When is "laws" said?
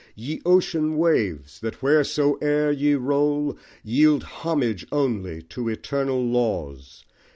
6.25-7.05